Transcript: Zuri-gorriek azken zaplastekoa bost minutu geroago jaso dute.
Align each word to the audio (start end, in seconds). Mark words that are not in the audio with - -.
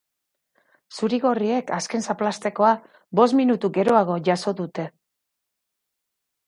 Zuri-gorriek 0.99 1.69
azken 1.75 2.05
zaplastekoa 2.13 2.71
bost 3.21 3.39
minutu 3.41 3.73
geroago 3.79 4.21
jaso 4.31 4.59
dute. 4.63 4.89